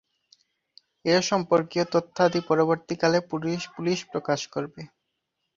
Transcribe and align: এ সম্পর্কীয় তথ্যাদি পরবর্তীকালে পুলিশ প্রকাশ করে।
এ 1.05 1.17
সম্পর্কীয় 1.21 1.85
তথ্যাদি 1.93 2.39
পরবর্তীকালে 2.49 3.19
পুলিশ 3.71 3.99
প্রকাশ 4.11 4.39
করে। 4.47 4.81